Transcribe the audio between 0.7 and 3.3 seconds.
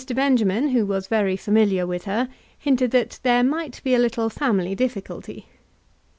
was very familiar with her, hinted that